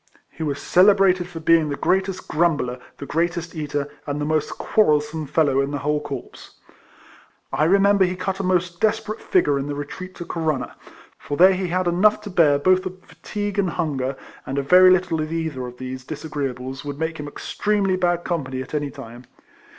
[0.31, 5.27] He was celebrated for being the greatest grumbler, the greatest eater, and the most quarrelsome
[5.27, 6.55] fellow in the whole corps.
[7.53, 10.75] I remember he cut a most desperate figure in the retreat to Corunna;
[11.19, 14.89] for there he had enough to bear both of fatigue and hunger; and a very
[14.89, 19.25] little of either of these disagreeables would make him extremely bad company at any time.